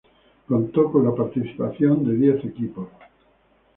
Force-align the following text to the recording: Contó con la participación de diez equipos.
Contó 0.47 0.91
con 0.91 1.03
la 1.05 1.13
participación 1.13 2.03
de 2.03 2.15
diez 2.15 2.43
equipos. 2.43 2.87